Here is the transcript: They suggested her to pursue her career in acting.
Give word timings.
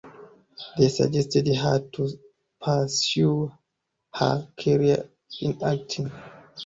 They 0.79 0.89
suggested 0.89 1.47
her 1.57 1.77
to 1.77 2.09
pursue 2.59 3.51
her 4.15 4.47
career 4.59 5.11
in 5.41 5.63
acting. 5.63 6.09